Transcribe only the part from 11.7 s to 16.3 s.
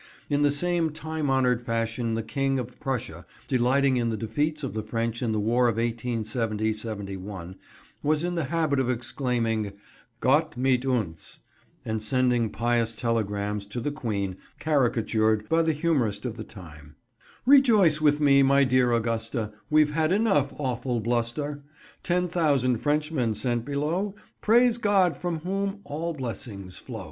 and sending pious telegrams to the Queen, caricatured by the humorist